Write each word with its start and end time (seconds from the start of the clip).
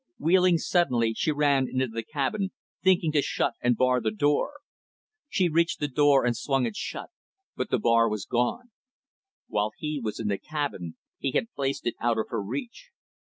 Wheeling 0.17 0.57
suddenly, 0.57 1.13
she 1.13 1.31
ran 1.31 1.67
into 1.69 1.85
the 1.87 2.01
cabin, 2.01 2.49
thinking 2.83 3.11
to 3.11 3.21
shut 3.21 3.53
and 3.61 3.77
bar 3.77 4.01
the 4.01 4.09
door. 4.09 4.61
She 5.29 5.47
reached 5.47 5.79
the 5.79 5.87
door, 5.87 6.25
and 6.25 6.35
swung 6.35 6.65
it 6.65 6.75
shut, 6.75 7.11
but 7.55 7.69
the 7.69 7.77
bar 7.77 8.09
was 8.09 8.25
gone. 8.25 8.71
While 9.45 9.73
he 9.77 10.01
was 10.03 10.19
in 10.19 10.27
the 10.29 10.39
cabin 10.39 10.95
he 11.19 11.33
had 11.33 11.53
placed 11.53 11.85
it 11.85 11.93
out 12.01 12.17
of 12.17 12.29
her 12.29 12.41
reach. 12.41 12.89